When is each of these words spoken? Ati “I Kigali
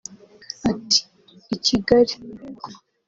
Ati 0.71 0.99
“I 1.55 1.57
Kigali 1.65 2.13